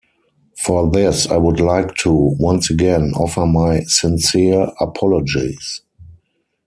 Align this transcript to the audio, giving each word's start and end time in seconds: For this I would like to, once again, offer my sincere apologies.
For 0.57 0.89
this 0.89 1.27
I 1.27 1.37
would 1.37 1.59
like 1.59 1.93
to, 1.97 2.11
once 2.11 2.71
again, 2.71 3.13
offer 3.15 3.45
my 3.45 3.81
sincere 3.81 4.71
apologies. 4.79 5.81